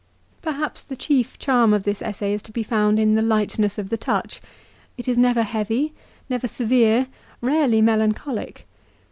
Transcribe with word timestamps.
1 0.41 0.55
Perhaps 0.55 0.83
the 0.85 0.95
chief 0.95 1.37
charm 1.37 1.73
of 1.75 1.83
this 1.83 2.01
essay 2.01 2.33
is 2.33 2.41
to 2.41 2.51
be 2.51 2.63
found 2.63 2.97
in 2.99 3.13
the 3.13 3.21
lightness 3.21 3.77
of 3.77 3.89
the 3.89 3.97
touch. 3.99 4.41
It 4.97 5.07
is 5.07 5.15
never 5.15 5.43
heavy, 5.43 5.93
never 6.27 6.47
severe, 6.47 7.07
rarely 7.39 7.83
melancholic. 7.83 8.65